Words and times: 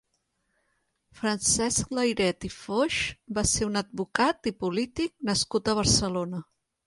Francesc 1.19 1.91
Layret 1.97 2.47
i 2.49 2.51
Foix 2.53 2.97
va 3.39 3.43
ser 3.51 3.67
un 3.71 3.79
advocat 3.83 4.51
i 4.53 4.57
polític 4.65 5.15
nascut 5.31 5.69
a 5.69 5.77
Barcelona. 5.83 6.41